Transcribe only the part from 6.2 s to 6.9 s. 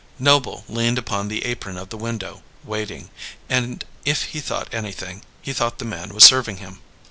serving him.